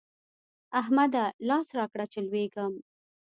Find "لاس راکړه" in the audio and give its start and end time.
1.47-2.05